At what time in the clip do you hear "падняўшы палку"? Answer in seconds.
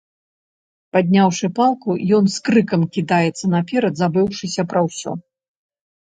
0.95-1.89